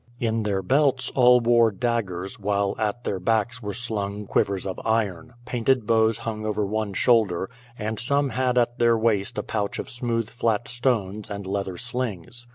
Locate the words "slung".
3.75-4.25